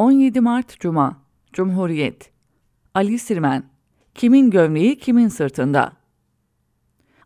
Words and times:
17 0.00 0.40
Mart 0.40 0.80
Cuma 0.80 1.16
Cumhuriyet 1.52 2.30
Ali 2.94 3.18
Sirmen 3.18 3.62
Kimin 4.14 4.50
gömleği 4.50 4.98
kimin 4.98 5.28
sırtında? 5.28 5.92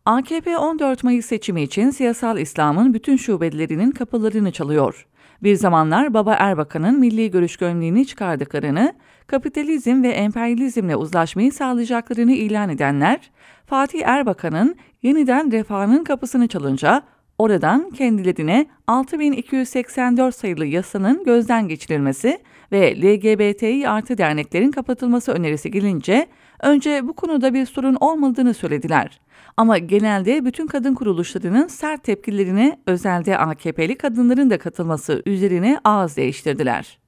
AKP 0.04 0.58
14 0.58 1.04
Mayıs 1.04 1.26
seçimi 1.26 1.62
için 1.62 1.90
siyasal 1.90 2.38
İslam'ın 2.38 2.94
bütün 2.94 3.16
şubelerinin 3.16 3.90
kapılarını 3.90 4.52
çalıyor. 4.52 5.06
Bir 5.42 5.56
zamanlar 5.56 6.14
Baba 6.14 6.34
Erbakan'ın 6.34 7.00
milli 7.00 7.30
görüş 7.30 7.56
gömleğini 7.56 8.06
çıkardıklarını, 8.06 8.94
kapitalizm 9.26 10.02
ve 10.02 10.08
emperyalizmle 10.08 10.96
uzlaşmayı 10.96 11.52
sağlayacaklarını 11.52 12.32
ilan 12.32 12.68
edenler, 12.68 13.30
Fatih 13.66 14.02
Erbakan'ın 14.04 14.76
yeniden 15.02 15.52
refahının 15.52 16.04
kapısını 16.04 16.48
çalınca 16.48 17.02
oradan 17.38 17.90
kendilerine 17.90 18.66
6284 18.86 20.34
sayılı 20.34 20.66
yasanın 20.66 21.24
gözden 21.24 21.68
geçirilmesi 21.68 22.38
ve 22.72 22.96
LGBTİ 22.96 23.88
artı 23.88 24.18
derneklerin 24.18 24.70
kapatılması 24.70 25.32
önerisi 25.32 25.70
gelince 25.70 26.26
önce 26.62 27.08
bu 27.08 27.12
konuda 27.12 27.54
bir 27.54 27.66
sorun 27.66 27.94
olmadığını 27.94 28.54
söylediler. 28.54 29.20
Ama 29.56 29.78
genelde 29.78 30.44
bütün 30.44 30.66
kadın 30.66 30.94
kuruluşlarının 30.94 31.66
sert 31.66 32.04
tepkilerine 32.04 32.78
özelde 32.86 33.38
AKP'li 33.38 33.98
kadınların 33.98 34.50
da 34.50 34.58
katılması 34.58 35.22
üzerine 35.26 35.80
ağız 35.84 36.16
değiştirdiler. 36.16 36.98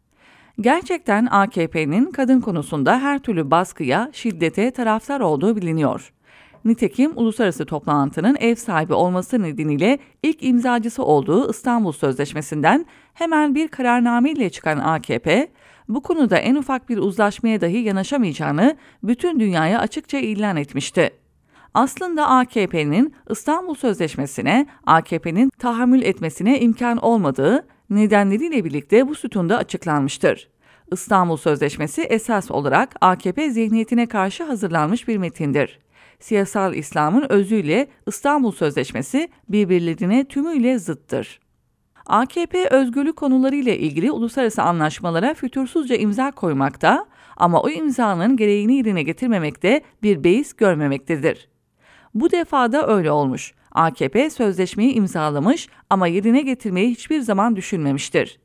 Gerçekten 0.61 1.27
AKP'nin 1.31 2.13
kadın 2.13 2.41
konusunda 2.41 3.01
her 3.01 3.19
türlü 3.19 3.51
baskıya, 3.51 4.11
şiddete 4.13 4.71
taraftar 4.71 5.21
olduğu 5.21 5.57
biliniyor. 5.57 6.13
Nitekim 6.67 7.13
uluslararası 7.17 7.67
toplantının 7.67 8.37
ev 8.41 8.55
sahibi 8.55 8.95
olması 8.95 9.43
nedeniyle 9.43 9.99
ilk 10.23 10.43
imzacısı 10.43 11.05
olduğu 11.05 11.51
İstanbul 11.51 11.93
Sözleşmesi'nden 11.93 12.87
hemen 13.15 13.55
bir 13.55 13.69
kararname 13.69 14.31
ile 14.31 14.51
çıkan 14.51 14.79
AKP, 14.79 15.49
bu 15.89 16.03
konuda 16.03 16.39
en 16.39 16.55
ufak 16.55 16.89
bir 16.89 16.99
uzlaşmaya 16.99 17.61
dahi 17.61 17.77
yanaşamayacağını 17.77 18.77
bütün 19.03 19.41
dünyaya 19.41 19.81
açıkça 19.81 20.19
ilan 20.19 20.57
etmişti. 20.57 21.11
Aslında 21.75 22.29
AKP'nin 22.29 23.15
İstanbul 23.31 23.75
Sözleşmesi'ne 23.75 24.67
AKP'nin 24.87 25.51
tahammül 25.59 26.03
etmesine 26.03 26.61
imkan 26.61 26.97
olmadığı 26.97 27.67
nedenleriyle 27.91 28.65
birlikte 28.65 29.09
bu 29.09 29.15
sütunda 29.15 29.57
açıklanmıştır. 29.57 30.49
İstanbul 30.93 31.37
Sözleşmesi 31.37 32.03
esas 32.03 32.51
olarak 32.51 32.95
AKP 33.01 33.51
zihniyetine 33.51 34.07
karşı 34.07 34.45
hazırlanmış 34.45 35.09
bir 35.09 35.17
metindir. 35.17 35.86
Siyasal 36.21 36.75
İslam'ın 36.75 37.27
özüyle 37.29 37.89
İstanbul 38.07 38.53
Sözleşmesi 38.53 39.29
birbirlerine 39.49 40.25
tümüyle 40.25 40.79
zıttır. 40.79 41.41
AKP 42.07 42.69
özgürlük 42.69 43.17
konularıyla 43.17 43.73
ilgili 43.75 44.11
uluslararası 44.11 44.63
anlaşmalara 44.63 45.35
fütursuzca 45.35 45.97
imza 45.97 46.31
koymakta 46.31 47.07
ama 47.37 47.63
o 47.63 47.71
imzanın 47.71 48.37
gereğini 48.37 48.77
yerine 48.77 49.03
getirmemekte 49.03 49.81
bir 50.03 50.25
beis 50.25 50.53
görmemektedir. 50.53 51.49
Bu 52.15 52.31
defada 52.31 52.89
öyle 52.89 53.11
olmuş. 53.11 53.55
AKP 53.73 54.31
sözleşmeyi 54.31 54.93
imzalamış 54.93 55.69
ama 55.91 56.07
yerine 56.07 56.43
getirmeyi 56.43 56.91
hiçbir 56.91 57.21
zaman 57.21 57.57
düşünmemiştir. 57.57 58.39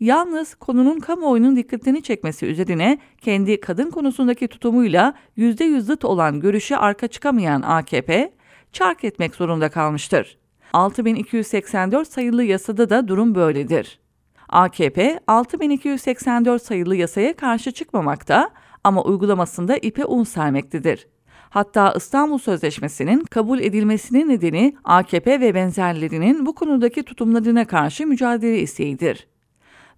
Yalnız 0.00 0.54
konunun 0.54 0.98
kamuoyunun 1.00 1.56
dikkatini 1.56 2.02
çekmesi 2.02 2.46
üzerine 2.46 2.98
kendi 3.20 3.60
kadın 3.60 3.90
konusundaki 3.90 4.48
tutumuyla 4.48 5.14
%100 5.38 5.80
zıt 5.80 6.04
olan 6.04 6.40
görüşe 6.40 6.76
arka 6.76 7.08
çıkamayan 7.08 7.62
AKP, 7.62 8.32
çark 8.72 9.04
etmek 9.04 9.34
zorunda 9.34 9.68
kalmıştır. 9.68 10.38
6284 10.72 12.08
sayılı 12.08 12.44
yasada 12.44 12.90
da 12.90 13.08
durum 13.08 13.34
böyledir. 13.34 14.00
AKP 14.48 15.20
6284 15.26 16.62
sayılı 16.62 16.96
yasaya 16.96 17.36
karşı 17.36 17.72
çıkmamakta 17.72 18.50
ama 18.84 19.02
uygulamasında 19.02 19.76
ipe 19.76 20.04
un 20.04 20.24
sermektedir. 20.24 21.06
Hatta 21.50 21.94
İstanbul 21.96 22.38
Sözleşmesi'nin 22.38 23.24
kabul 23.24 23.60
edilmesinin 23.60 24.28
nedeni 24.28 24.76
AKP 24.84 25.40
ve 25.40 25.54
benzerlerinin 25.54 26.46
bu 26.46 26.54
konudaki 26.54 27.02
tutumlarına 27.02 27.66
karşı 27.66 28.06
mücadele 28.06 28.58
isteğidir. 28.58 29.26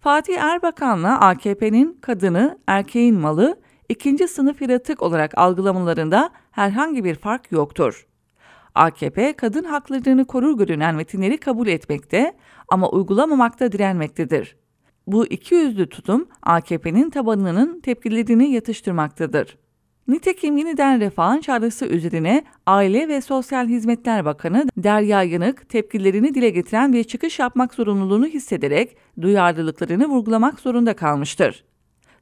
Fatih 0.00 0.38
Erbakan'la 0.38 1.20
AKP'nin 1.20 1.98
kadını, 2.00 2.58
erkeğin 2.66 3.14
malı, 3.14 3.60
ikinci 3.88 4.28
sınıf 4.28 4.62
yaratık 4.62 5.02
olarak 5.02 5.38
algılamalarında 5.38 6.30
herhangi 6.50 7.04
bir 7.04 7.14
fark 7.14 7.52
yoktur. 7.52 8.06
AKP 8.74 9.32
kadın 9.32 9.64
haklarını 9.64 10.24
korur 10.24 10.58
görünen 10.58 10.94
metinleri 10.94 11.38
kabul 11.38 11.66
etmekte 11.66 12.36
ama 12.68 12.90
uygulamamakta 12.90 13.72
direnmektedir. 13.72 14.56
Bu 15.06 15.26
iki 15.26 15.54
yüzlü 15.54 15.88
tutum 15.88 16.28
AKP'nin 16.42 17.10
tabanının 17.10 17.80
tepkilerini 17.80 18.50
yatıştırmaktadır. 18.52 19.58
Nitekim 20.08 20.56
yeniden 20.56 21.00
refahın 21.00 21.40
çağrısı 21.40 21.86
üzerine 21.86 22.44
Aile 22.66 23.08
ve 23.08 23.20
Sosyal 23.20 23.68
Hizmetler 23.68 24.24
Bakanı 24.24 24.66
Derya 24.76 25.22
Yanık 25.22 25.68
tepkilerini 25.68 26.34
dile 26.34 26.50
getiren 26.50 26.92
bir 26.92 27.04
çıkış 27.04 27.38
yapmak 27.38 27.74
zorunluluğunu 27.74 28.26
hissederek 28.26 28.96
duyarlılıklarını 29.20 30.08
vurgulamak 30.08 30.60
zorunda 30.60 30.96
kalmıştır. 30.96 31.64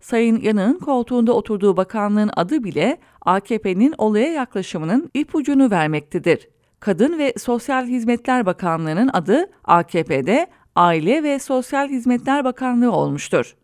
Sayın 0.00 0.40
Yanık'ın 0.40 0.78
koltuğunda 0.78 1.32
oturduğu 1.32 1.76
bakanlığın 1.76 2.30
adı 2.36 2.64
bile 2.64 2.98
AKP'nin 3.20 3.94
olaya 3.98 4.32
yaklaşımının 4.32 5.10
ipucunu 5.14 5.70
vermektedir. 5.70 6.48
Kadın 6.80 7.18
ve 7.18 7.34
Sosyal 7.38 7.86
Hizmetler 7.86 8.46
Bakanlığı'nın 8.46 9.10
adı 9.12 9.50
AKP'de 9.64 10.46
Aile 10.76 11.22
ve 11.22 11.38
Sosyal 11.38 11.88
Hizmetler 11.88 12.44
Bakanlığı 12.44 12.92
olmuştur. 12.92 13.56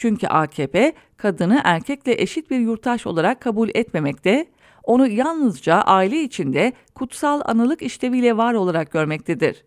Çünkü 0.00 0.26
AKP 0.26 0.92
kadını 1.16 1.60
erkekle 1.64 2.22
eşit 2.22 2.50
bir 2.50 2.58
yurttaş 2.58 3.06
olarak 3.06 3.40
kabul 3.40 3.68
etmemekte, 3.74 4.46
onu 4.84 5.08
yalnızca 5.08 5.74
aile 5.74 6.22
içinde 6.22 6.72
kutsal 6.94 7.40
analık 7.44 7.82
işleviyle 7.82 8.36
var 8.36 8.54
olarak 8.54 8.92
görmektedir. 8.92 9.64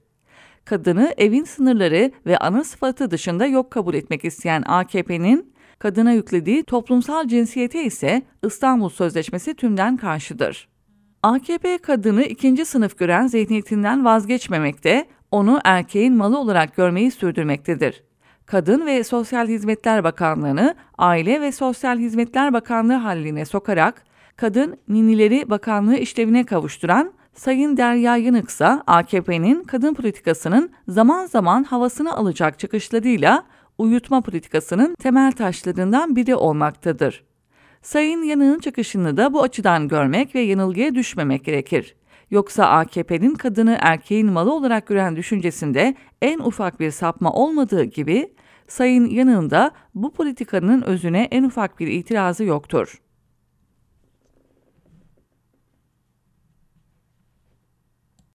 Kadını 0.66 1.14
evin 1.18 1.44
sınırları 1.44 2.12
ve 2.26 2.38
ana 2.38 2.64
sıfatı 2.64 3.12
dışında 3.12 3.46
yok 3.46 3.72
kabul 3.72 3.94
etmek 3.94 4.26
isteyen 4.26 4.64
AKP'nin 4.66 5.54
kadına 5.80 6.12
yüklediği 6.12 6.64
toplumsal 6.64 7.28
cinsiyete 7.28 7.84
ise 7.84 8.22
İstanbul 8.44 8.90
Sözleşmesi 8.90 9.54
tümden 9.54 9.98
karşıdır. 9.98 10.68
AKP 11.24 11.78
kadını 11.78 12.24
ikinci 12.24 12.66
sınıf 12.66 12.98
gören 12.98 13.28
zihniyetinden 13.28 14.06
vazgeçmemekte, 14.06 15.06
onu 15.32 15.60
erkeğin 15.64 16.14
malı 16.14 16.40
olarak 16.40 16.76
görmeyi 16.76 17.12
sürdürmektedir. 17.12 18.04
Kadın 18.46 18.86
ve 18.86 19.04
Sosyal 19.04 19.48
Hizmetler 19.48 20.04
Bakanlığı'nı 20.04 20.76
Aile 20.98 21.42
ve 21.42 21.52
Sosyal 21.52 21.98
Hizmetler 21.98 22.54
Bakanlığı 22.54 22.94
haline 22.94 23.46
sokarak 23.46 24.04
Kadın 24.36 24.78
Ninileri 24.90 25.50
Bakanlığı 25.50 25.96
işlevine 25.96 26.46
kavuşturan 26.46 27.14
Sayın 27.34 27.78
Derya 27.78 28.18
Yanık 28.18 28.50
ise 28.50 28.66
AKP'nin 28.88 29.64
kadın 29.64 29.94
politikasının 29.94 30.72
zaman 30.88 31.26
zaman 31.26 31.64
havasını 31.64 32.14
alacak 32.14 32.60
çıkışlarıyla 32.60 33.44
uyutma 33.78 34.22
politikasının 34.22 34.96
temel 34.96 35.32
taşlarından 35.32 36.16
biri 36.16 36.36
olmaktadır. 36.36 37.24
Sayın 37.82 38.24
Yanık'ın 38.24 38.60
çıkışını 38.60 39.18
da 39.18 39.34
bu 39.34 39.42
açıdan 39.42 39.88
görmek 39.88 40.36
ve 40.36 40.40
yanılgıya 40.40 40.96
düşmemek 40.96 41.46
gerekir. 41.46 41.96
Yoksa 42.32 42.66
AKP'nin 42.66 43.36
kadını 43.36 43.78
erkeğin 43.82 44.32
malı 44.32 44.54
olarak 44.54 44.88
gören 44.88 45.16
düşüncesinde 45.16 45.96
en 46.22 46.40
ufak 46.40 46.80
bir 46.80 46.92
sapma 46.92 47.34
olmadığı 47.34 47.84
gibi 47.84 48.34
Sayın 48.68 49.06
Yanık'ın 49.06 49.50
da 49.50 49.72
bu 49.96 50.14
politikanın 50.14 50.82
özüne 50.82 51.28
en 51.32 51.44
ufak 51.44 51.80
bir 51.80 51.88
itirazı 51.88 52.44
yoktur. 52.44 53.02